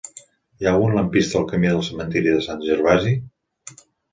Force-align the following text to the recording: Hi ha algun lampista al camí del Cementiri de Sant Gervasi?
Hi 0.61 0.69
ha 0.69 0.71
algun 0.75 0.95
lampista 0.99 1.37
al 1.41 1.45
camí 1.53 1.71
del 1.73 1.83
Cementiri 1.91 2.35
de 2.39 2.41
Sant 2.49 2.67
Gervasi? 2.71 3.17